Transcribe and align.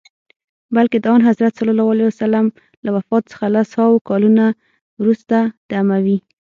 بلکه 0.75 0.97
د 0.99 1.05
آنحضرت 1.17 1.53
ص 1.57 1.59
له 2.85 2.89
وفات 2.95 3.23
څخه 3.31 3.45
لس 3.55 3.69
هاوو 3.79 4.03
کلونه 4.09 4.45
وروسته 5.01 5.37
د 5.69 5.71
اموي. 5.81 6.17